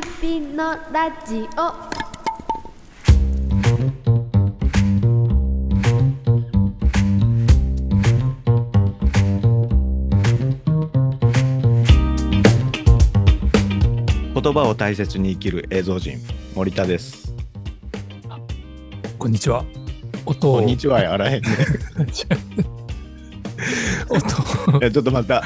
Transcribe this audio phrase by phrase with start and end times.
[0.00, 1.88] き火のラジオ。
[14.40, 16.18] 言葉を大切に生きる映像人
[16.54, 17.34] 森田です。
[19.18, 19.64] こんにちは。
[20.24, 20.56] 音を。
[20.58, 21.48] こんにちはやあらへんね。
[24.08, 25.42] 音いやちょっとまた。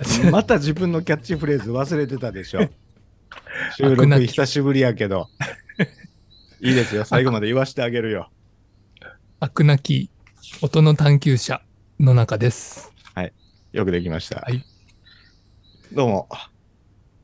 [0.30, 2.68] また自分のキャッチフレーズ忘れてたでしょ
[3.80, 5.28] 収録久しぶりやけど。
[6.60, 7.06] いいですよ。
[7.06, 8.30] 最後まで言わしてあげるよ。
[9.40, 10.10] 飽くなき。
[10.60, 11.62] 音の探求者
[11.98, 12.92] の中です。
[13.72, 14.62] よくできました、はい。
[15.92, 16.28] どうも。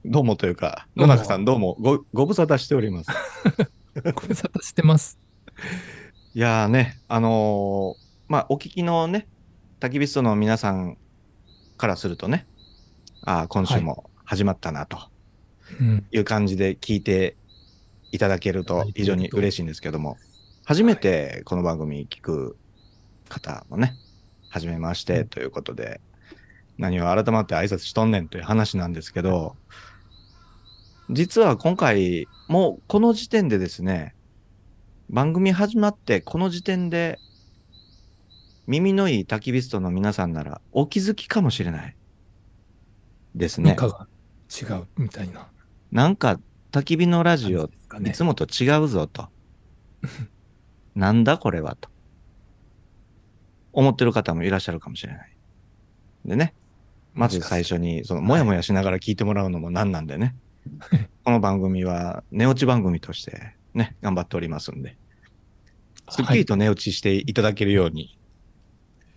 [0.07, 1.77] どうもというか野中さんどうも。
[1.79, 3.11] ごご無沙汰しております。
[4.15, 5.19] ご無沙汰してます。
[6.35, 9.29] いやーね、あのーまあ、お聞きのね、
[9.79, 10.97] 焚き火ストの皆さん
[11.77, 12.47] からするとね、
[13.23, 14.97] ああ、今週も始まったなと。
[14.97, 15.16] うん。
[16.11, 17.37] いう感じで聞いて
[18.13, 20.17] いただけると非常に嬉しいんですけども、
[20.65, 22.57] 初めてこの番組聞く
[23.29, 23.95] 方もね、
[24.49, 26.01] はじめましてということで、
[26.79, 29.57] 何を改まって挨拶しとんねんという話なんですけど、
[31.11, 34.15] 実は今回、もうこの時点でですね、
[35.09, 37.19] 番組始まってこの時点で、
[38.67, 41.97] 耳のいい焚き火ストの皆さんならお気づきかもしれない。
[43.37, 43.71] ですね。
[43.71, 44.09] 中が
[44.51, 45.49] 違うみたいな。
[45.93, 46.41] なんか
[46.73, 47.71] 焚き火のラジオ、
[48.05, 49.29] いつもと違うぞと。
[50.95, 51.89] なんだこれはと。
[53.73, 55.37] 思ってる方もいらっしゃるかもしれない。
[56.25, 56.55] でね、
[57.15, 60.35] まず最初に、その、もやもやしながら聞いてもらうのもなんなんでね。
[61.25, 64.97] この番組は寝落ち番組としてね、頑張っておりますんで、
[66.09, 68.19] すっきりと寝落ちしていただけるように、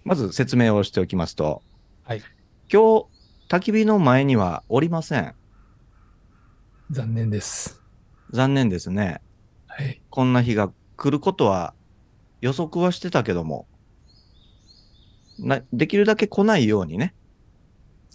[0.03, 1.61] まず説明をしておきますと、
[2.03, 2.21] はい。
[2.71, 3.05] 今日、
[3.47, 5.33] 焚き火の前にはおりません。
[6.91, 7.79] 残念です。
[8.31, 9.21] 残念ですね。
[9.67, 10.01] はい。
[10.09, 11.75] こんな日が来ることは
[12.41, 13.67] 予測はしてたけども、
[15.37, 17.13] なできるだけ来ないようにね、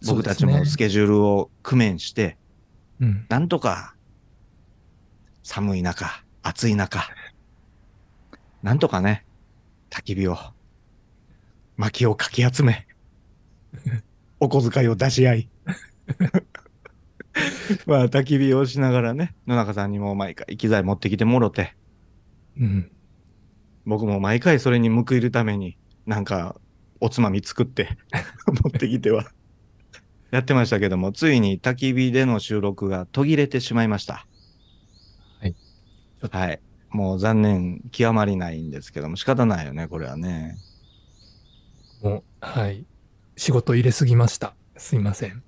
[0.06, 2.36] 僕たちもスケジュールを工面して、
[3.00, 3.26] うん。
[3.28, 3.94] なんとか
[5.44, 7.06] 寒い中、暑い中、
[8.64, 9.24] なんとかね、
[9.88, 10.36] 焚き火を、
[11.76, 12.88] 薪をかき集め、
[14.40, 15.48] お小遣いを出し合い、
[17.86, 21.74] まあ焚き火をしながらね、野中さんにも毎回機材持ってきてもろて、
[22.58, 22.90] うん。
[23.86, 26.60] 僕も毎回それに報いるために、なんか、
[27.00, 27.98] おつまみ作って、
[28.64, 29.26] 持ってきては、
[30.30, 34.26] やってましたけども、ついに焚き火での収録が途切れてしまいました。
[35.40, 35.54] はい
[36.30, 36.60] はい。
[36.90, 40.56] もう残念極まりないんですけども、仕方ないよね、これはね。
[42.02, 42.86] もう、はい。
[43.36, 44.54] 仕事入れすぎました。
[44.76, 45.30] すいません。
[45.32, 45.40] い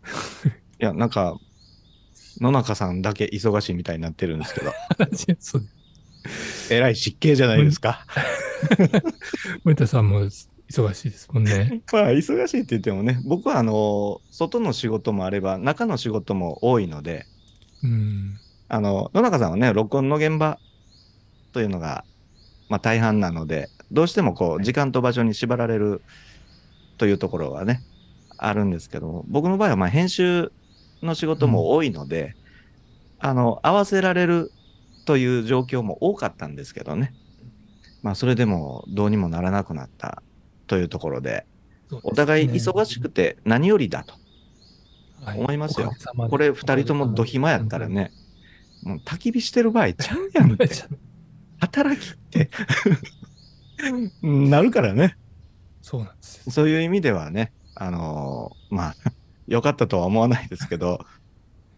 [0.79, 1.39] や、なんか、
[2.41, 4.73] 野中さんだけ忙しいみたいになってるんですけど、
[6.71, 8.05] えらい失敬じゃないですか。
[9.65, 10.23] 森田さんも
[10.69, 11.83] 忙しいですもんね。
[11.93, 17.27] まあ、忙しいって言ってもね、僕はあの、外の仕事もあれば、中の仕事も多いので、
[17.83, 18.39] うん。
[18.69, 20.59] あの、野中さんはね、録音の現場
[21.53, 22.05] というのが、
[22.69, 26.03] まあ大半なので、どうしてもこう、時間と場所に縛られる
[26.99, 27.83] というところはね、
[28.39, 30.51] あるんですけども、僕の場合はまあ編集
[31.07, 32.37] の仕事も多いので、
[33.19, 34.51] あの、合わせられる
[35.07, 37.15] という状況も多かったんですけどね。
[38.03, 40.23] まあそれでもどうにもならなくなった
[40.67, 44.15] というところで、ですねお互い忙しくて何よりだと。
[45.25, 47.89] はい思いますよおかげさまでこれ二人ともド暇やったら。
[47.89, 48.13] ね、
[48.83, 50.69] もう焚き火してる場合ちゃうやんって。
[51.59, 52.51] 働きって
[54.23, 55.17] なるからね。
[55.83, 56.53] そうなんですよ。
[56.53, 58.95] そういう意味ではね、あのーまあ、
[59.47, 61.05] 良かったとは思わないですけど、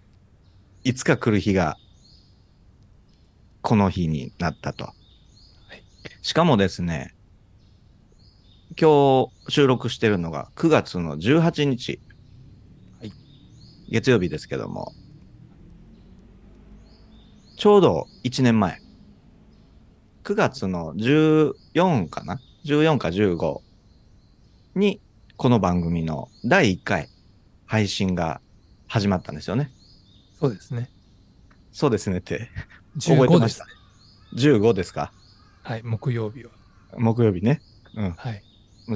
[0.84, 1.76] いつか来る日が、
[3.62, 4.92] この日になったと。
[6.22, 7.14] しかもですね、
[8.80, 12.00] 今日収録してるのが9月の18日。
[13.00, 13.12] はい
[13.90, 14.92] 月曜日ですけども、
[17.56, 18.80] ちょうど1年前。
[20.24, 23.60] 9月の14かな ?14 か15
[24.74, 25.00] に、
[25.36, 27.08] この番組の第1回
[27.68, 28.40] 配信が
[28.86, 29.70] 始まったんですよね。
[30.40, 30.90] そうですね。
[31.70, 32.48] そうですねって、
[32.98, 33.70] 覚えて15ましたで
[34.40, 34.52] すね。
[34.56, 35.12] 15ですか
[35.62, 36.50] はい、木曜日は。
[36.96, 37.60] 木曜日ね。
[37.94, 38.12] うん。
[38.12, 38.42] はい。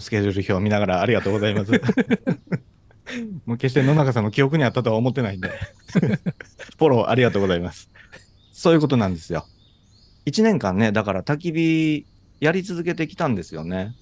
[0.00, 1.72] スケジュール表を見ながらありがとうございます。
[3.44, 5.50] もう決して野中さんの記憶にあったとは思ってないんで。
[6.78, 7.90] フォローありがとうございます。
[8.52, 9.46] そういうことなんですよ。
[10.24, 12.06] 一年間ね、だから焚き火
[12.40, 13.94] やり続けてきたんですよね。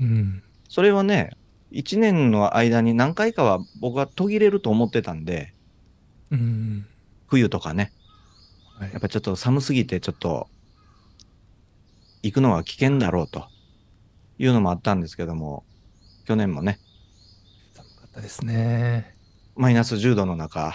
[0.00, 0.42] うん。
[0.68, 1.36] それはね、
[1.70, 5.52] 一年の間に何回かは僕は途切れると思ってたんで、
[6.30, 6.86] うん。
[7.26, 7.92] 冬とかね。
[8.78, 10.48] はいやっぱちょっと寒すぎてちょっと
[12.22, 13.48] 行くのは危険だろうと
[14.38, 15.64] いうのもあったんですけども、
[16.24, 16.78] 去年もね、
[17.74, 19.14] 寒かったですね。
[19.56, 20.74] マイナス10度の中、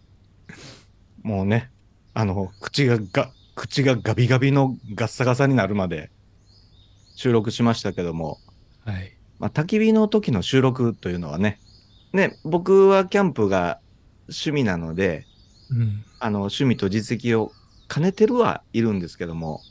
[1.22, 1.70] もうね、
[2.14, 6.10] あの、口がが、口がガビガビのガッサガサになるまで
[7.14, 8.38] 収録しましたけども、
[8.84, 9.19] はい。
[9.40, 11.58] まあ、焚き火の時の収録というのはね、
[12.12, 13.80] ね、僕はキャンプが
[14.28, 15.26] 趣味なので、
[15.70, 16.04] うん。
[16.18, 17.52] あの、趣味と実績を
[17.88, 19.62] 兼ねてるはいるんですけども、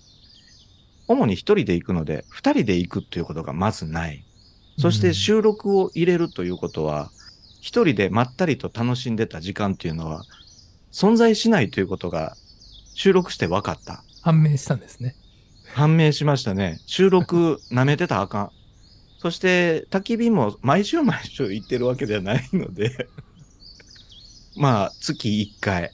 [1.08, 4.26] 主に一人で行くので、二人で行くということがまずない。
[4.78, 7.12] そして収録を入れるということは、
[7.62, 10.24] 一人でまったりと楽しんでた時間っていうのは、
[10.92, 12.36] 存在しないということが
[12.96, 14.04] 収録して分かった。
[14.22, 15.16] 判明したんですね。
[15.74, 16.80] 判明しましたね。
[16.88, 18.52] 収録舐めてたらあかん。
[19.20, 23.10] そして、焚き火も毎週毎週行ってるわけではないので、
[24.56, 25.92] まあ、月1回、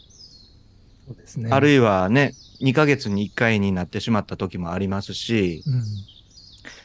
[1.08, 1.50] そうですね。
[1.52, 5.84] あるいいはね、2ヶ月に1回になってしまった時もありますし、うん。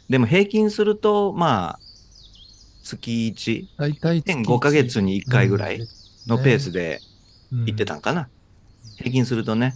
[0.09, 1.81] でも平均すると、まあ、
[2.83, 5.87] 月1、大体月1.5ヶ月に1回ぐらい
[6.27, 7.01] のペースで
[7.53, 8.29] で行ってたんんかな。
[8.97, 9.75] 平均するとね。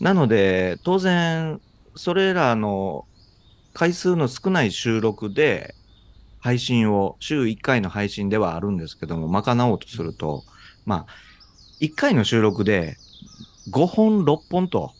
[0.00, 1.60] なので、当然、
[1.96, 3.06] それらの
[3.74, 5.74] 回数の少ない収録で、
[6.38, 10.44] 配信を、週1回の配信ではあるんですけども、賄おうとすると、
[10.86, 11.12] まあ、
[11.80, 12.96] 1回の収録で
[13.70, 14.92] 5本、6本と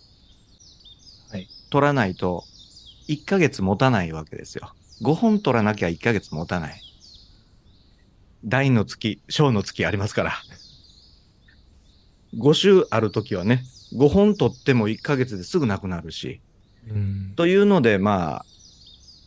[1.30, 2.44] はい、取らないと、
[3.08, 4.72] 1ヶ月持たないわけですよ。
[5.02, 6.80] 5本取らなきゃ1ヶ月持たない。
[8.44, 10.32] 大の月、小の月ありますから。
[12.38, 16.40] 5週あるときはね、5本取っても1ヶ月ですぐなくなるし。
[16.88, 17.32] うん。
[17.36, 18.46] というので、まあ、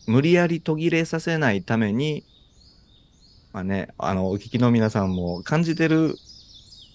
[0.07, 2.23] 無理やり途切れさせないために、
[3.53, 6.15] まあね、あの、お聞きの皆さんも感じてる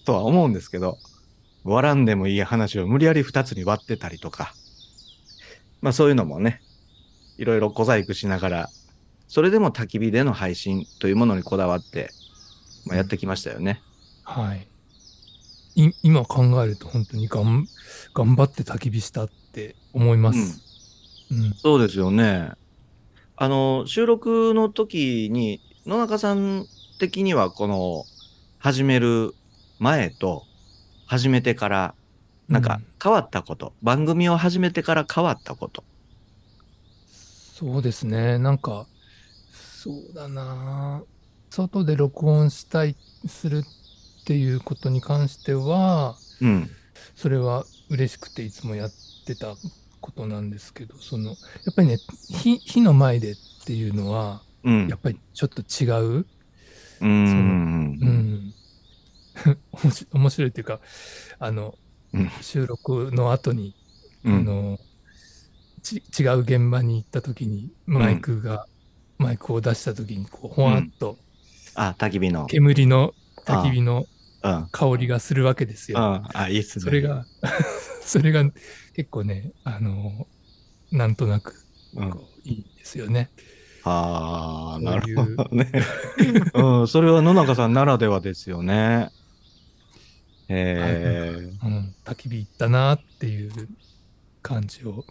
[0.05, 0.97] とは思うんですけど、
[1.63, 4.53] 割らんでもいい話を無理やり2つに割ってたりとか、
[5.81, 6.61] まあそういうのもね、
[7.37, 8.69] いろいろ小細工しながら、
[9.27, 12.09] それでも焚き火での配信というものにこだわって、
[12.85, 13.81] まあ、やってきましたよね。
[14.23, 14.67] はい。
[15.75, 17.67] い今考えると本当にがん
[18.13, 20.61] 頑張って焚き火したって思います。
[21.31, 21.53] うん。
[21.55, 22.51] そうですよね。
[23.43, 26.65] あの、収録の時に、野中さん
[26.97, 28.05] 的にはこの、
[28.57, 29.35] 始める
[29.79, 30.45] 前と、
[31.07, 31.95] 始めてから、
[32.47, 35.83] なんか変わったこと、番組を始めてから変わったこと。
[37.05, 38.37] そうですね。
[38.37, 38.87] なんか、
[39.51, 41.03] そうだな。
[41.49, 42.95] 外で録音したい、
[43.27, 43.65] する
[44.21, 46.69] っていうことに関しては、うん。
[47.17, 48.91] それは嬉しくていつもやっ
[49.25, 49.53] てた
[50.03, 51.35] ことなんですけど、その、や
[51.71, 51.97] っぱりね、
[52.29, 53.35] 火火の前でっ
[53.65, 54.87] ていうのは、うん。
[54.89, 56.19] やっぱりちょっと違う？
[56.19, 57.99] うーん。
[58.01, 58.53] うん。
[59.71, 60.81] 面白面白いっていうか、
[61.39, 61.75] あの、
[62.13, 63.73] うん収録の後に、
[64.25, 64.79] うんあの
[65.81, 68.67] ち違う現場に行った時にマイクが、
[69.17, 71.17] マイクを出した時にこうほわっと
[71.75, 72.45] あ、焚き火の。
[72.45, 73.13] 煙の
[73.45, 74.05] 焚き火の。
[74.71, 75.97] 香りがするわけですよ。
[76.33, 76.83] あ、いいっすね。
[76.83, 77.01] それ。
[77.01, 77.25] が
[78.05, 78.43] それが
[78.93, 80.27] 結構ねあの
[80.91, 81.55] なんとなく
[82.43, 83.29] いいんですよね。
[83.85, 85.71] ああ、そういうなるほどね。
[86.53, 89.09] うん、それは野中さんならではですよね。
[90.47, 91.49] へえ。
[91.63, 93.51] うん、焚き火行ったなっていう
[94.41, 95.05] 感じを。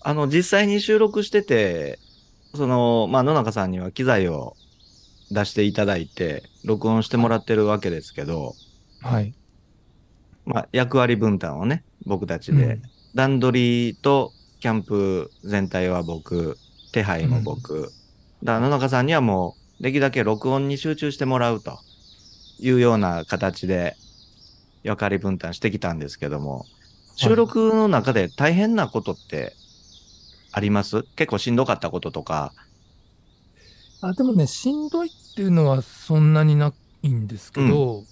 [0.00, 1.98] あの、実際に収録してて、
[2.54, 4.56] その、まあ、野中さんには機材を
[5.30, 8.54] 出していただいて、録音してもらってるわけですけど、
[9.00, 9.34] はい。
[10.44, 12.82] まあ、役割分担をね、僕たちで、うん
[13.14, 16.56] 段取りとキャンプ全体は僕、
[16.92, 17.92] 手配も僕。
[18.42, 21.78] だから野中さんにはもう、できるだけ録音に集中してもらうと
[22.58, 23.96] いうような形で
[24.82, 26.64] 役割分担してきたんですけども、
[27.16, 29.52] 収録の中で大変なことって
[30.50, 31.02] あります？
[31.14, 32.54] 結構しんどかったこととか。
[34.00, 36.72] あでもね、しんどいっていうのはそんなにな
[37.02, 38.04] いんですけど、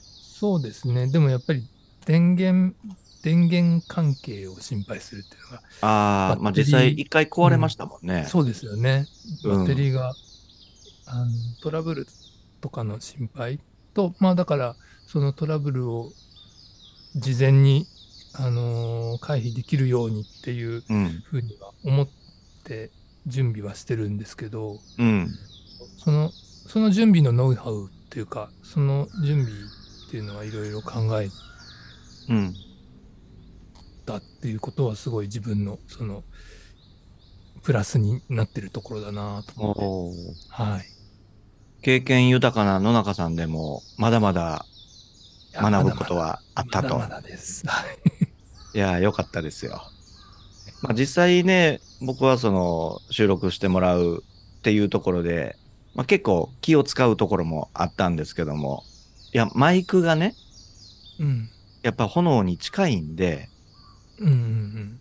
[0.00, 1.08] そうですね。
[1.08, 1.68] でもやっぱり
[2.06, 2.74] 電源、
[3.22, 8.24] 電源関係を心配するっていうのが、ああ、まあ実際一回壊れましたもんね。
[8.28, 9.06] そうですよね。
[9.44, 10.14] うんバッテリーが、
[11.06, 12.06] あのトラブル
[12.60, 13.60] とかの心配
[13.92, 16.10] と、まあだから、そのトラブルを
[17.16, 17.86] 事前に、
[18.34, 21.22] あのー回避できるようにっていううん。
[21.24, 22.08] ふうには思っ
[22.64, 22.90] て
[23.26, 25.28] 準備はしてるんですけど、うん。
[25.98, 26.30] その、
[26.68, 31.28] その準備のノウハウっていうか、その準備っていうのはいろいろ考え
[32.28, 32.54] うん。
[34.06, 36.22] たっていうことはすごい自分の、その、
[37.62, 40.62] プラスになってるところだなと思って。
[40.62, 40.86] はい。
[41.82, 44.64] 経験豊かな野中さんでも、まだまだ
[45.52, 46.98] 学ぶことはあったと。
[46.98, 47.66] まだまだです。
[47.66, 47.84] は
[48.74, 49.82] いいやー、よかったですよ。
[50.82, 54.22] まあ実際ね、僕はその収録してもらう
[54.58, 55.56] っていうところで、
[55.94, 58.84] まあ結構気を使うところもあったんですけども、
[59.32, 60.34] いや、マイクがね、
[61.18, 61.50] うん。
[61.86, 63.48] やっぱ炎に近いんで、
[64.18, 64.98] うんうん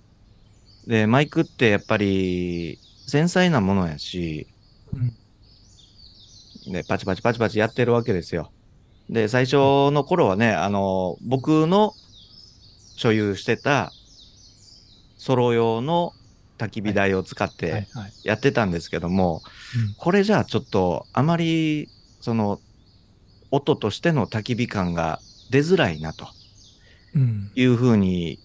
[0.85, 2.77] で、マイクってやっぱり
[3.07, 4.45] 繊細なものやし、
[4.93, 6.71] うん。
[6.71, 8.51] で、パチパチパチパチやってるわけですよ。
[9.09, 9.55] で、最初
[9.89, 11.95] の頃はね、あの、僕の
[12.95, 13.91] 所有してた
[15.17, 16.13] ソロ用の
[16.59, 17.87] 焚き火台を使っはいてはい。
[18.23, 19.41] やってたんですけども、
[19.75, 21.89] うんこれじゃあちょっとあまり、
[22.21, 22.59] その、
[23.49, 26.44] 音としての焚き火感が出づらいなとうん。
[27.55, 28.39] いうふうに、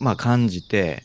[0.00, 1.02] まあ感じて、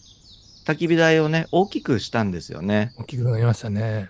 [0.66, 2.94] 焚き火台をね、大きくしたんですよね。
[2.98, 4.10] 大きくなりましたね。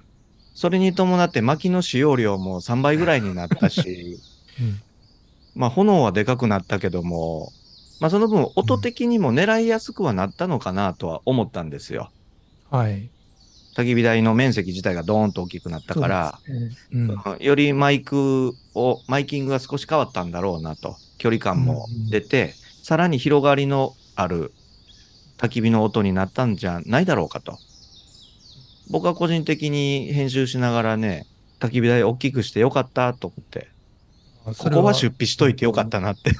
[0.54, 4.20] それに伴って薪の使用量も3倍ぐらいになったし、
[4.60, 4.82] うん。
[5.56, 7.52] まあ炎はでかくなったけども、
[8.00, 12.12] まあその分音的にも狙いやすくはなったのかなとは思ったんですよ。
[12.70, 13.10] はい。
[13.76, 17.38] 焚き火台の面積自体がドーンと大きくなったから、ね、うん。
[17.40, 24.52] よりマイクを、マイキングが少し変わったんだろうなと、距離感も出て、さらに広がりのある
[25.38, 27.60] 焚き火の音になったんじゃないだろうかと。
[28.90, 31.28] 僕は個人的に編集しながらね、
[31.60, 33.68] 焚き火台大きくしてよかったと思って、
[34.46, 36.32] ここは出費しといてよかったなって。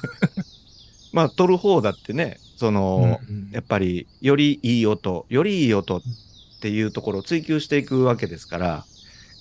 [1.12, 6.02] まあ、撮る方だってね、その、うんうんやっぱり、よりいい音、よりいい音っ
[6.60, 8.84] ていうところを追求していくわけですから、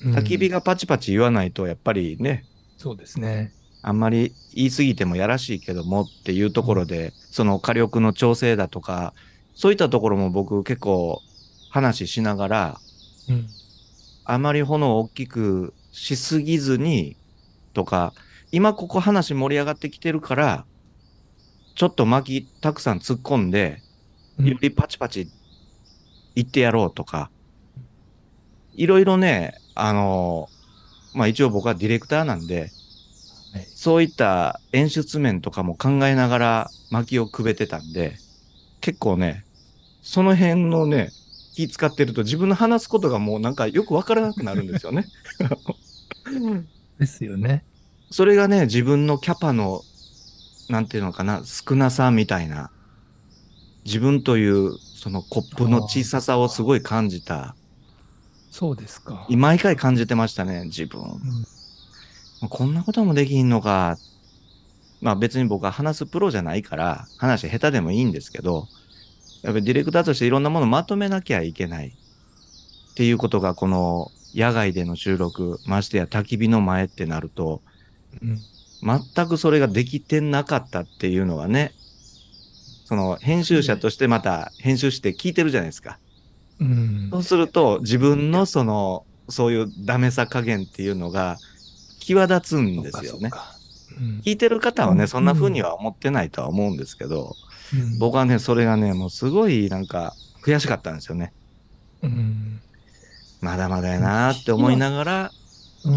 [0.01, 0.60] 焚き火が。
[0.60, 2.46] がパチパチ言わないと、やっぱりね、
[2.77, 3.51] そうですね。
[3.81, 9.13] あんまり言い過ぎてもやらしいけどもっていうところで、その火力の調整だとか、
[9.53, 11.21] そういったところも僕結構
[11.69, 12.79] 話ししながら、
[13.29, 13.48] うん。
[14.25, 17.17] あまり炎を大きくしすぎずに
[17.74, 18.13] とか、
[18.51, 20.65] 今ここ話盛り上がってきてるから、
[21.75, 23.81] ちょっと巻きたくさん突っ込んで、
[24.38, 25.29] うんよりパチパチ
[26.33, 27.29] 言ってやろうとか、
[28.74, 30.48] いろいろね、あの、
[31.13, 32.71] まあ一応僕はディレクターなんで、
[33.53, 38.18] はいそういった演出面とかも考えながら巻きをくべてたんで、
[38.82, 39.46] 結構ね、
[40.01, 41.12] その辺のね、
[41.53, 45.06] 気使ってると自分の話すことがもうなんかよくわからなくなるんですよね。
[47.00, 47.63] ですよね。
[48.12, 49.82] それがね、自分のキャパの、
[50.68, 52.72] なんていうのかな、少なさみたいな、
[53.86, 57.56] 自分というそのコップの小ささをすごい感じた。
[58.51, 59.25] そうですか。
[59.29, 61.01] 毎回感じてましたね、自分。
[62.48, 63.98] こんなこともできんのか。
[65.01, 68.67] まあ別に僕は話すプロじゃないから、話下手でもいいんですけど、
[69.43, 71.89] やっぱりディレクターとしていろんなものをまとめなきゃいけない。
[71.89, 77.62] っていうことが、この野外での収録、ましてや焚き火の前ってなると、
[78.22, 78.39] うん。
[78.81, 81.74] 全くそれができてなかったっていうのはね、
[82.86, 86.00] その編集者としてまた編集して聞いてるじゃないですか。
[86.60, 87.10] うん。
[87.12, 91.38] そうすると自分のその、そういうダメさ加減っていうのが
[92.15, 93.31] 際立つんですよね。
[94.23, 95.07] 聞いてる方はね、うん。
[95.07, 97.35] そんな風には思ってないとは思うんですけど、
[97.73, 97.99] うん。
[97.99, 101.33] 僕はね、それがね、もうすごいなんか悔しかったんですよね。
[102.01, 102.61] うん。
[103.41, 105.31] まだまだやなーって思いながら、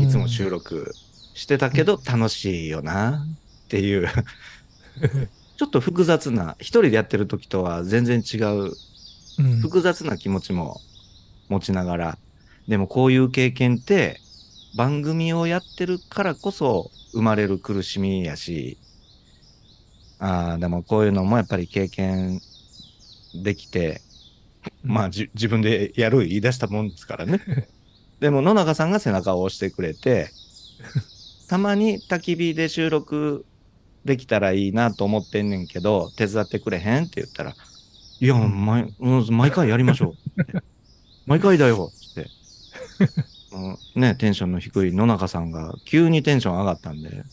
[0.00, 0.92] いつも収録
[1.34, 3.24] してたけど楽しいよな
[3.64, 4.08] っていう、
[5.56, 8.72] ちょっと複雑な、一人でやってる時とは全然違う
[9.38, 9.60] うん。
[9.60, 10.80] 複雑な気持ちも
[11.48, 12.18] 持ちながら、
[12.68, 14.20] でもこういう経験って
[14.74, 18.78] 番組をやってるからこそ生まれる苦しみやし、
[20.18, 22.40] ああ、でもこういうのもやっぱり経験
[23.34, 24.02] できて、
[24.84, 27.40] まあじ自分でやる言い出したもんですからね。
[28.20, 30.30] でも野中さんが背中を押してくれて、
[31.48, 33.44] たまに焚き火で収録
[34.04, 37.56] できたらいいなと思ってんねんけど、手伝ってくれへんって言ったら、
[38.20, 40.42] いや、うん毎うん毎回やりましょう。
[41.26, 42.30] 毎回だよって。
[43.52, 47.24] うんね、テンションの低い野中さんが急にテンション上がったんで、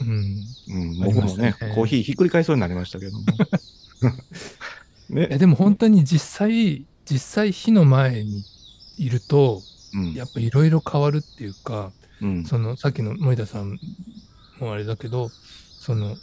[0.00, 3.24] うんうん、僕もねコーヒーひっくり返そうになりましたけども。
[5.10, 8.44] ね、でも本当に実際、実際火の前に
[8.98, 9.62] いると、
[9.94, 13.78] うんやっぱいろいろ変わるっていうか、うん、そのさっきの森田さん
[14.60, 15.30] もあれだけど、
[15.80, 16.16] その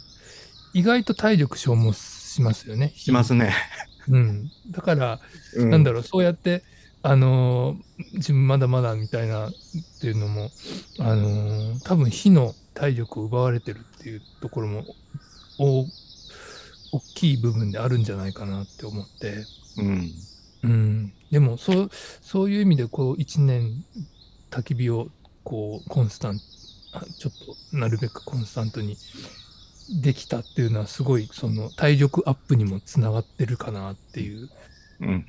[0.72, 2.92] 意外と体力消耗しますよね。
[2.94, 3.52] しますね。
[4.08, 4.50] うん。
[4.70, 5.20] だから、
[5.54, 6.62] うなんだろう、そうやって、
[7.08, 9.52] あのー自分まだまだみたいなっ
[10.00, 10.52] ていうのも、
[10.98, 14.96] あのー多分火の体力を奪われてるっていうところも、
[15.58, 15.90] お
[16.92, 20.28] 大きい部分であるんじゃないかなって思って、うん。
[20.62, 21.14] うん。
[21.30, 23.84] でも、そう、そういう意味で、こう、一年、
[24.50, 25.12] 焚き火を、
[25.44, 26.46] こう、コンスタント、
[26.92, 28.98] あちょっと、なるべくコンスタントに
[29.88, 34.50] できたっていうのはすごいその体力アップにもつながってるかなっていう。
[35.00, 35.26] うん。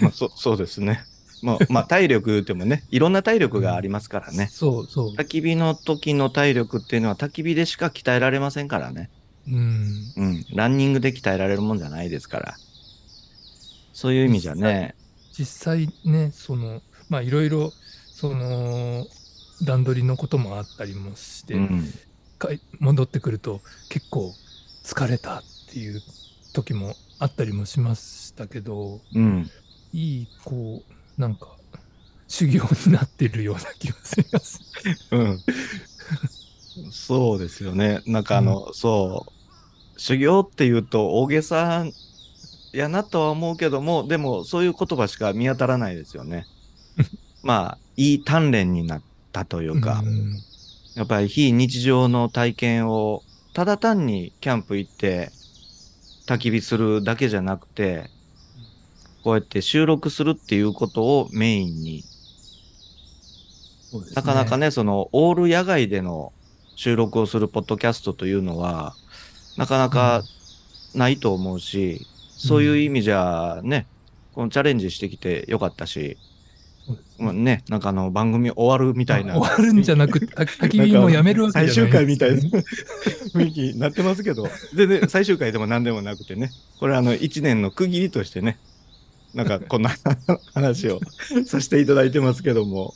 [0.00, 1.04] まあ、そ そうですね。
[1.42, 4.48] まあ、まあ、体力言うてもね、いろんな体力がありますからね。
[4.50, 5.14] そうそう。
[5.14, 9.10] 焚き火の時の体力っていうのは焚き火でしか鍛えられませんからね。
[9.46, 10.12] うん。
[10.16, 10.46] うん。
[10.52, 12.56] ランニングで鍛えられるもんじゃないですから。
[13.92, 14.94] そういう意味じゃね。
[15.32, 17.72] 実際ね、その、まあいろいろ、
[18.12, 19.06] その、
[19.62, 21.92] 段取りのこともあったりもして、うん。
[22.78, 24.32] 戻ってくると結構
[24.84, 26.00] 疲れたっていう
[26.52, 29.50] 時もあったりもしましたけど、うん。
[29.92, 31.56] いい、こう、なんか、
[32.28, 34.62] 修行になってるような気がします。
[35.10, 35.42] うん。
[36.90, 38.02] そうですよね。
[38.06, 39.26] なんかあの、そ
[39.96, 41.84] う、修行っていうと大げさ
[42.72, 46.46] やなとは思うけども、でもそういう言葉しか見当たらないですよね。
[47.42, 50.42] まあ、いい鍛錬になったというか、うん
[50.94, 53.22] やっぱり非日常の体験を、
[53.52, 55.30] ただ単にキャンプ行って
[56.28, 58.10] 焚き火するだけじゃなくて、
[59.24, 62.04] こうやって収録するっていうことをメインに。
[63.90, 66.34] そうですなかなかね、その、オール野外での
[66.76, 68.94] 収録をするポッドキャストというのは、
[69.56, 70.22] なかなか
[70.94, 72.06] ないと思うし、
[72.36, 73.86] そういう意味じゃね、
[74.34, 76.18] このチャレンジしてきてよかったし、
[77.18, 79.36] まあね、なんかあの番組終わるみたいな。
[79.38, 82.40] 終わるんじゃなくて、た 焚き火もやめるわけじゃない最終回みたいな
[83.34, 88.58] 雰囲気になってますけど、全然最終回でも何でもなくてね、これあの1年の区切りとしてね、
[89.34, 89.90] なんかこんな
[90.54, 91.00] 話を
[91.44, 92.94] させていただいてますけども、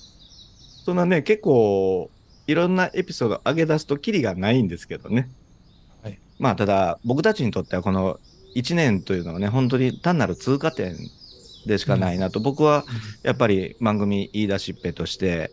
[0.85, 2.11] そんなね、結構
[2.47, 5.29] いろんなエピソード上げ出すとキリがないんですけどね。
[6.03, 6.19] はい。
[6.39, 8.21] まあただ僕たちにとってはこの
[8.55, 10.97] 1年というのはね、本当に単なる通過点
[11.67, 12.85] でしかないなと、僕は
[13.23, 15.51] やっぱり番組言い出しっぺとして、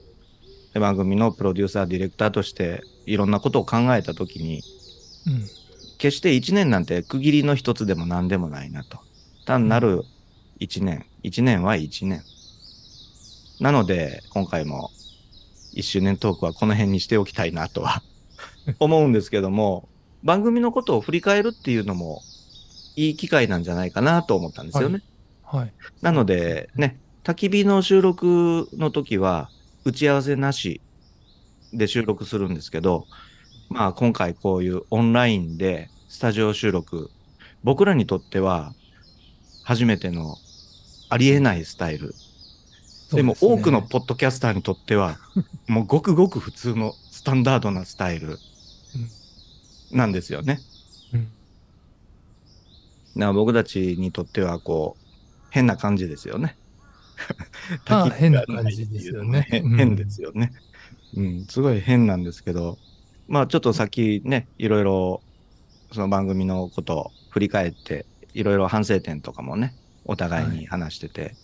[0.74, 4.64] で番組のプロデューサー、ディレクターとして、いろんなことを考えたときに、
[5.28, 5.60] うん
[6.00, 9.00] 決して1年なんて区切りの一つでも何でもないなと。
[9.46, 10.04] 単なる
[10.62, 11.06] 1年。
[11.24, 12.24] 1年は1年。
[13.60, 14.92] なので、今回も
[15.76, 18.02] 1周年トークはこの辺にしておきたいなとは
[18.80, 19.90] 思うんですけども、
[20.24, 22.22] 番組のことを振り返るっていうのも
[22.96, 24.94] いい機会なんじゃないかなと思ったんですよね。
[24.94, 25.04] はい。
[26.02, 29.50] なので、ね、焚き火の収録の時は、
[29.86, 30.82] 打ち合わせなし
[31.74, 33.08] で収録するんですけど、
[33.70, 37.10] まあ今回こういうオンラインでスタジオ収録、
[37.64, 38.74] 僕らにとっては
[39.64, 40.38] 初めての
[41.10, 42.14] ありえないスタイル。
[43.12, 45.18] でも多くのポッドキャスターにとっては、
[45.68, 48.38] もうごくごく普通のスタンダードなスタイル
[49.92, 50.60] なんですよね。
[51.14, 51.22] うん。
[51.22, 51.32] だか
[53.16, 55.09] ら僕たちにとってはこう、
[55.50, 56.56] 変な感じですよね。
[57.88, 59.48] あ 変な感じですよね。
[59.52, 60.54] 変ですよね。
[61.16, 62.78] うん、すごい変なんですけど、
[63.28, 65.22] まあちょっとさっきね、いろいろ
[65.92, 71.36] その番組のことを振り返って、いろいろ反省点とかもね、お互いに話してて、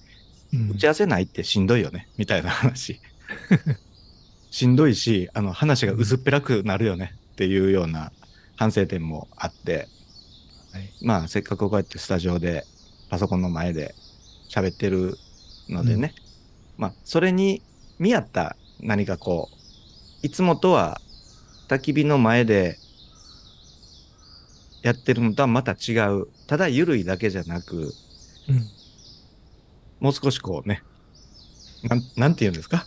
[0.54, 0.70] うん。
[0.72, 3.00] 打ち合わせないってしんどいよね、みたいな話。
[4.52, 8.12] しんどいし、あの話が薄っぺらくなるよねっていうような
[8.56, 9.88] 反省点もあって、
[10.72, 10.90] はい。
[11.02, 12.66] まあせっかくこうやってスタジオで
[13.16, 13.96] パソコンの前で
[14.50, 15.18] 喋ってる
[15.70, 16.14] のでね、
[16.78, 17.62] まあそれに
[17.98, 19.56] 見合った何かこう、
[20.22, 21.00] いつもとは
[21.70, 22.78] 焚き火の前で
[24.82, 27.94] やってるのとはまた違う、ただ緩いだけじゃなく、
[28.50, 28.68] うん。
[30.02, 30.84] もう少しこうね、
[31.84, 32.86] なん、なんて言うんですか？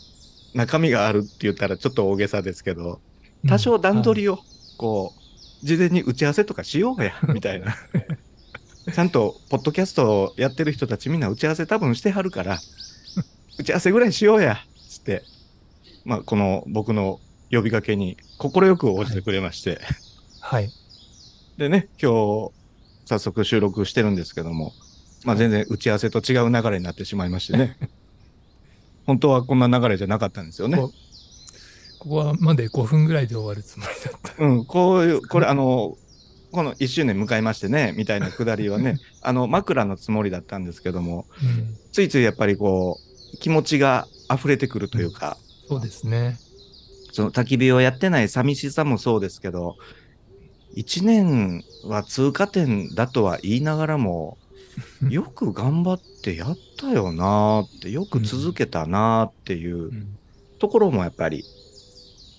[0.52, 3.00] 中身があるって言ったらちょっと大げさですけど、
[3.48, 4.40] 多少段取りを、
[4.76, 5.14] こ
[5.62, 7.74] う、事前に打ち合わせとかしようや、みたいな。
[8.92, 12.58] ちゃんと、ポッドキャストをやってる人たちみんな打ち合わせ多分してはるから、
[13.58, 15.22] 打ち合わせぐらいしようや、つって、
[16.04, 17.20] まあ、この僕の
[17.50, 19.80] 呼びかけに快く応じてくれまして、
[20.40, 20.70] はい。
[21.56, 22.12] でね、今
[22.48, 22.52] 日、
[23.04, 24.72] 早速収録してるんですけども、
[25.24, 27.76] まあ全然打ち合わせと違う流れになってしまいましてね。
[29.06, 30.76] 本当はこんな流れじゃなかったんですよね。
[30.76, 30.92] こ
[31.98, 34.44] ここはまで5分ぐらいで終わるつもりだった。
[34.44, 35.96] うん、こういう、これあの、
[36.50, 43.00] この1周年迎えましてね、みたいなくだりはね、 あの、枕のつもりだったんですけども、うんついついやっぱりこ
[43.34, 45.36] う、気持ちが溢れてくるというか、
[45.68, 46.38] そうですね。
[47.12, 49.76] その焚き火をやってない寂しさもそうですけど、
[50.76, 54.38] 1年は通過点だとは言いながらも、
[55.08, 60.18] よく頑張ってやったよなーって、よく続けたなーっていううん
[60.58, 61.44] ところもやっぱり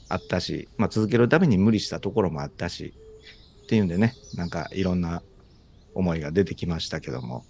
[0.10, 2.94] あったし、まあ続けるために無理したところもあったし、
[3.70, 5.22] っていうんでね、なんかいろんな
[5.94, 7.46] 思いが出てきましたけども。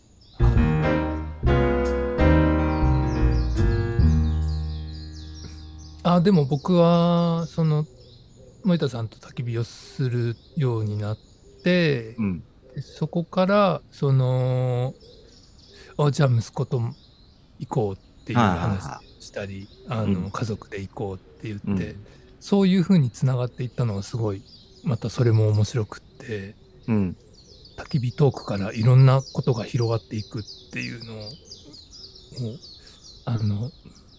[6.04, 7.86] あ、でも僕は、その、
[8.66, 11.18] 森田さんと焚き火をするようになっ
[11.64, 12.44] て、うん。
[12.76, 14.94] でそこから、その、
[15.98, 16.82] あ、じゃあ息子と
[17.60, 22.06] 行こうっていう話はしたり、あうんの、家族で行こうって言って、うん
[22.42, 24.42] そういう風につながっていったのがすごい、
[24.86, 26.56] またそれも面白くって、
[26.88, 27.18] うん。
[27.78, 31.30] 焚き火トークからいろんなことが広がっていくっていうのを、
[33.26, 33.72] あの、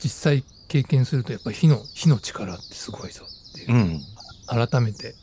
[0.02, 4.02] 実際経験するとやっぱり火の、火の力ってすごいぞっていうう、ん。
[4.46, 5.14] 改めて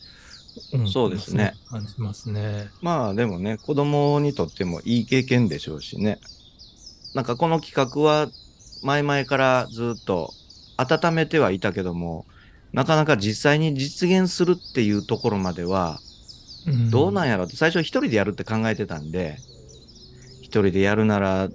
[0.55, 1.55] 思ってます、そうですね。
[1.69, 2.69] 感じますね。
[2.81, 6.19] まあでもね、子供にとってもいい経験でしょうしね。
[7.13, 8.27] なんかこの企画は
[8.83, 10.31] 前々からずっと
[10.77, 12.25] 温めてはいたけども、
[12.71, 16.06] なかなか実際に実現するっていうところまでは、うん
[16.91, 17.45] どうなんやろ？
[17.45, 19.37] って最初一人でやるって考えてたんで、
[20.41, 21.49] 一人でやるなら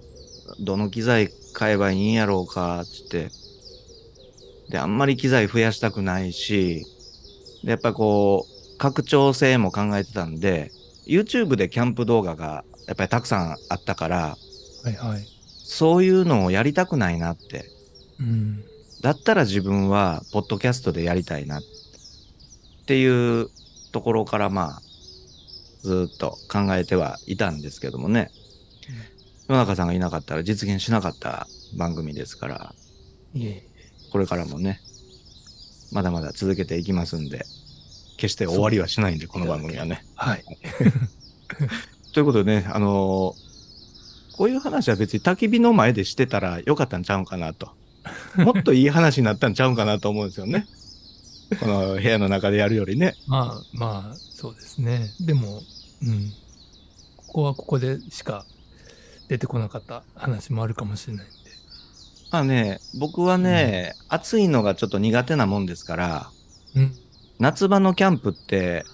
[0.61, 3.31] どの機材買えばいいんやろうか、つって。
[4.71, 6.87] で、あんまり機材増やしたくないし、
[7.63, 10.71] で、やっぱこう、拡張性も考えてたんで、
[11.07, 14.37] YouTube でキャンプ動画がやっぱりたくさんあったから、
[14.85, 15.27] はいはい。
[15.65, 17.67] そういうのをやりたくないなって。
[18.19, 18.65] うん。
[19.03, 21.63] だったら自分は、ポッドキャストでやりたいなっ
[22.87, 23.49] ていう
[23.93, 24.83] ところから、まあ、
[25.83, 28.31] ずっと考えてはいたんですけどもね。
[29.49, 32.75] 野中さんがいなかったら実現しなかった番組ですから。
[34.11, 34.81] これからもね、
[35.93, 37.45] まだまだ続けていきますんで、
[38.17, 40.05] 決して終わりはしないんで、この番組はね。
[40.15, 40.45] はい。
[42.15, 43.53] ということでね、あのー
[44.37, 47.71] こういう話は別に焚き火の前でしてたらよかったんちゃうんかなと。
[48.37, 50.67] もっといい話になったんちゃうんかなと思うんですよね。
[51.61, 53.15] この部屋の中でやるよりね。
[53.27, 55.13] まあまあ、そうですね。
[55.21, 55.63] でも、
[56.03, 56.33] うん。
[57.17, 58.45] ここはここでしか
[59.29, 61.35] 出てこなかった話もあるかもしれないんで。
[62.31, 66.31] まあね、僕はね、暑いのがちょっと苦手なもんですから、
[66.75, 66.97] うん。
[67.39, 68.85] 夏場のキャンプって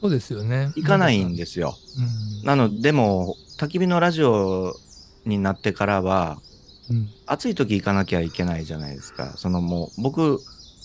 [0.00, 0.72] そうですよね。
[0.76, 1.76] 行かないんですよ。
[2.40, 2.46] うん。
[2.46, 4.74] なので、でも、焚き火のラジオ
[5.26, 6.38] になってからは、
[6.88, 7.08] うん。
[7.26, 9.34] 暑い時行かなきゃいけないじゃないですか。
[9.36, 10.42] そのもう、僕、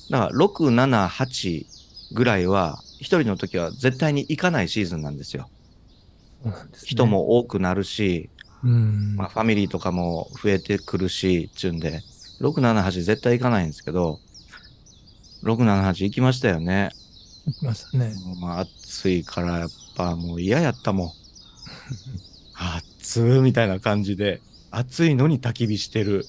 [0.10, 1.66] だから6、7、8
[2.14, 5.50] ぐらいは、一人の時は絶対に行かないシーズンなんですよ。
[6.44, 6.90] すね。
[6.90, 7.06] 人。
[7.08, 8.30] も多くなるし、
[8.64, 9.16] うん。
[9.16, 12.02] まあ、ファミリーとかも増えてくるし、ちゅうんで、
[12.42, 14.20] 6、7、8絶対行かないんですけど、
[15.44, 16.92] 6、7、8行きましたよね。
[17.46, 18.16] 行きましたね。
[18.42, 21.12] まあ、暑いからやっぱもう嫌やったもん。
[22.54, 24.42] 暑ーみたいな感じで、
[24.72, 26.26] 暑いのに焚き火してる。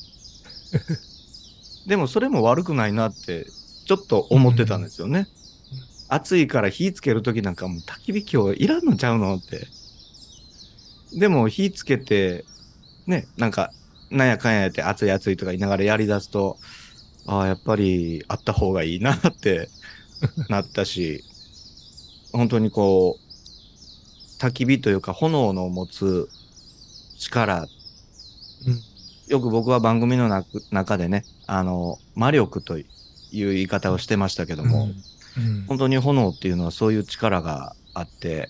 [1.87, 3.47] でもそれも悪くないなって、
[3.87, 5.27] ちょっと思ってたんですよね。
[6.09, 9.67] 暑いから火つけるときなんかもう焚き火今日いらんのちゃうのって。
[11.19, 12.45] でも火つけて、
[13.07, 13.73] ね、なんか、
[14.11, 16.59] なんやかんややって暑い暑いとか言いながらやり出すと、
[17.27, 19.69] ああ、やっぱりあった方がいいなって
[20.49, 21.25] なったし、
[22.33, 26.29] 本当にこう、焚き火というか炎の持つ
[27.19, 28.97] 力、うん
[29.29, 32.79] よく僕は番組の中中でね、あの、魔力と
[33.37, 34.89] いう言い方をしてましたけども、
[35.37, 38.49] うん、本当に炎っていうのはそういう力があって、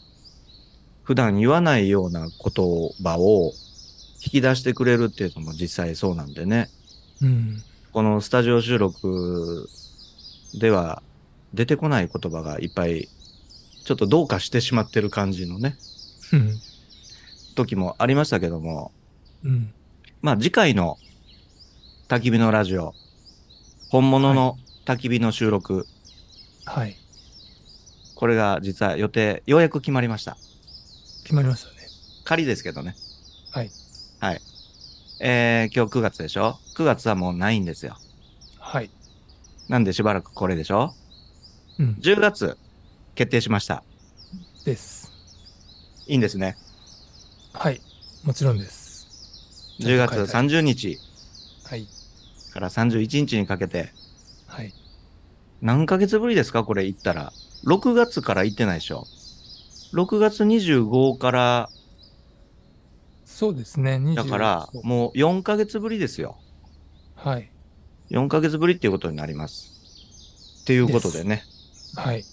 [1.02, 2.30] 普段言わないような言
[3.02, 3.52] 葉を
[4.24, 6.68] 引き出してくれるっていうのも実際そうなんでね、
[7.22, 7.62] うん。
[7.92, 9.68] このスタジオ収録
[10.58, 11.02] では
[11.54, 13.08] 出てこない言葉がいっぱい
[13.84, 15.76] ちょっとどうかしてしまってる感じのね、
[16.32, 16.58] うん。
[17.54, 18.90] 時もありましたけども、
[19.44, 19.72] うん。
[20.22, 20.98] まあ次回の
[22.08, 22.94] 焚き火のラジオ、
[23.90, 25.86] 本物の焚き火の収録、
[26.64, 26.96] はい。
[28.14, 30.36] これが実は予定、ようやく決まりました。
[31.24, 31.76] 決まりましたね。
[32.24, 32.94] 仮ですけどね。
[33.50, 33.70] はい。
[34.20, 34.40] はい。
[35.20, 37.96] えー、今日9月でしょ ?9 月はもうないんですよ。
[38.58, 38.90] はい。
[39.68, 40.94] なんでしばらくこれでしょ？
[41.78, 41.96] うん。
[42.00, 42.56] ?10 月
[43.14, 43.82] 決定しました。
[44.64, 45.12] です。
[46.06, 46.56] いいんですね。
[47.52, 47.80] はい。
[48.24, 49.06] もちろんです。
[49.80, 50.98] 10月ちゃんと書いてあ30日
[51.64, 51.86] はい。
[52.52, 53.92] から31日にかけて、はい。
[55.62, 57.32] 何ヶ月ぶりですかこれ行ったら。
[57.64, 59.06] 6月から行ってないでしょ
[59.92, 61.68] ?6 月25から、
[63.24, 63.96] そうですね。
[63.96, 66.38] 20だからもう4ヶ月ぶりですよ。
[67.14, 67.50] はい。
[68.10, 70.62] 4ヶ月ぶりっていうことになります。
[70.62, 71.42] っていうことでね、
[71.96, 72.24] はい。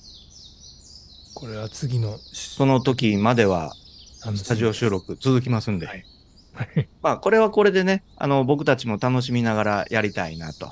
[1.34, 4.90] これは次のその時まではススタジオ収。
[4.90, 6.06] 録続きますんで、はい
[6.54, 6.88] はい。
[7.02, 10.72] まあこれはこれでね、あの僕たちも楽しみながらやりたいなと。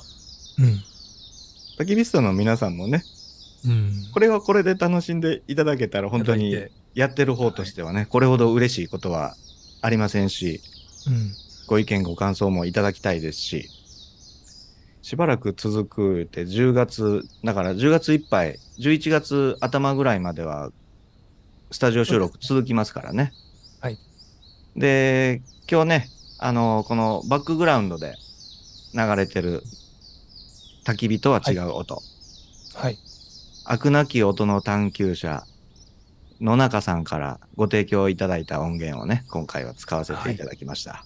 [0.60, 0.90] うん。
[1.82, 3.04] 焚き火ストの皆さんもね、
[3.65, 4.08] うん。
[4.13, 6.56] これはこれで楽しんでいただけたら本当に
[6.94, 9.36] やってる方としてはね、これほど嬉しいことは
[9.82, 10.62] ありませんし、
[11.08, 11.32] うん。
[11.65, 13.70] ご意見ご感想もいただきたいですし、
[15.02, 20.70] しばらく続くって10月、だから10月いっぱい、11月頭ぐらいまでは、
[21.72, 23.34] スタジオ収録続きますからね。
[23.80, 23.98] はい。
[24.76, 28.15] で、今日ね、あの、このバックグラウンドで
[28.94, 29.63] 流れてる
[30.86, 32.02] 焚き火とは違う音。
[32.76, 32.98] はい。
[33.65, 35.44] 飽くなき音の探求者、
[36.39, 41.06] 野中さんからご提供いただいた音源をね、今回は使わせていただきました。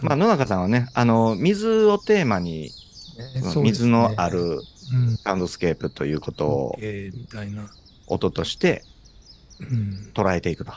[0.00, 2.70] まあ、野中さんはね、あの、水をテーマに、
[3.44, 4.60] ね水のあ、る
[4.92, 6.78] うん、サウンドスケープということを。
[8.06, 8.82] 音として
[9.60, 10.10] うん。
[10.14, 10.72] 捉えていくと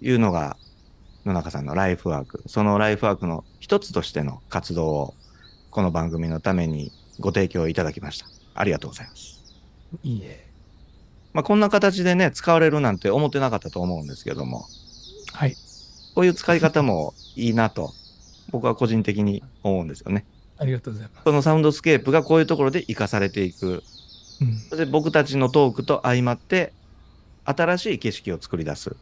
[0.00, 0.56] いうのが
[1.24, 2.42] 野中さんのライフワーク。
[2.46, 5.14] そのライフワークの一つとしての活動を
[5.70, 6.90] この番組のために
[7.22, 8.26] ご提供いただきました。
[8.54, 9.40] ありがとうございます。
[10.02, 10.46] いいえ。
[11.32, 14.66] まあ、こんな形でね、使われるなんて思ってなかったと思うんですけども、
[15.32, 15.56] はい。
[16.14, 17.94] こういう使い方もいいなと
[18.50, 20.26] 僕は個人的に思うんですよね。
[20.58, 21.24] ありがとうございます。
[21.24, 23.82] そのサウンドスケープがこういうところで活かされていく。
[24.40, 24.58] うん。
[24.58, 26.72] そして僕たちのトークと相まって
[27.44, 28.94] 新しい景色を作り出す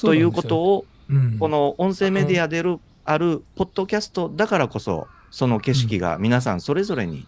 [0.00, 7.26] ということを、をうん、この音声メディアでるあるポッドキャストだからこそその景色が皆さんそれぞれに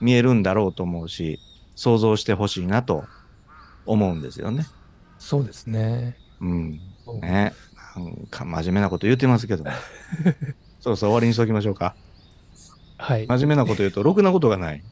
[0.00, 1.38] 見えるんだろうと思うし
[1.76, 3.04] 想像してほしいなと
[3.86, 4.66] 思うんですよね。
[5.18, 6.18] そうですね。
[6.40, 6.80] うん。
[7.22, 7.54] ね。
[7.96, 9.70] なんか真面目なこと言ってますけども。
[10.80, 11.94] そろそろ終わりにしときましょうか。
[12.98, 13.26] はい。
[13.26, 14.82] 真面目なこと言うとろくなことがない。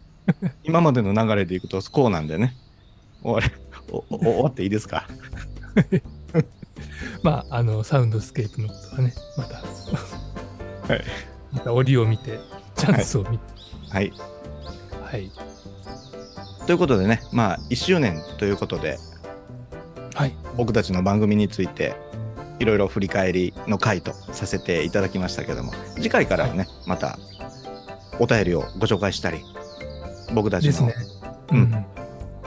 [0.63, 2.55] 今までの流れでいくとこうなんでね。
[3.23, 5.07] 終わりおお終わっていいですか？
[7.23, 9.57] まあ、あの、サウンドスケープのことはね、また、
[10.93, 11.05] はい。
[11.63, 12.41] また折を見て、
[12.77, 13.45] チャンスを見て、
[13.91, 14.13] はい。
[15.05, 15.31] はい。
[16.67, 18.99] ということでね、まあ、1周年ということで、
[20.15, 20.35] はい。
[20.57, 21.95] 僕たちの番組について、
[22.59, 27.19] いろいろ振り返りの回とさせていただきましたけども、次回からはね、また
[28.19, 29.43] お便りをご紹介したり、
[30.35, 30.95] 僕たちの、ですね。
[31.53, 31.87] ううんん。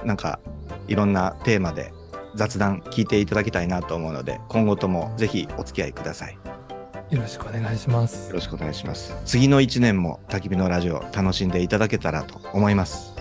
[0.04, 0.40] なんか
[0.88, 1.92] いろんなテーマで
[2.36, 6.38] 雑談聞いていただきたいなと思うので、今後ともぜひお付き合いください。
[7.12, 8.34] よよろしくお願いします。
[8.34, 9.16] ろしくお願いします。
[9.26, 13.14] 次の1年も焚き火のラジオ楽しんでいただけたらと思います。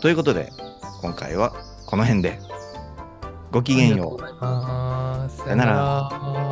[0.00, 0.50] ということで、
[1.02, 1.52] 今回は
[1.86, 2.38] この辺で。
[3.50, 4.20] ごきげんよう。
[4.20, 6.45] さよなら。